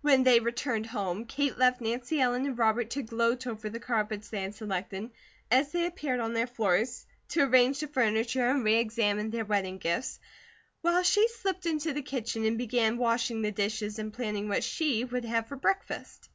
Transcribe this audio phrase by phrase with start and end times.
[0.00, 4.30] When they returned home, Kate left Nancy Ellen and Robert to gloat over the carpets
[4.30, 5.10] they had selected,
[5.50, 9.76] as they appeared on their floors, to arrange the furniture and re examine their wedding
[9.76, 10.18] gifts;
[10.80, 15.04] while she slipped into the kitchen and began washing the dishes and planning what she
[15.04, 16.30] would have for breakfast.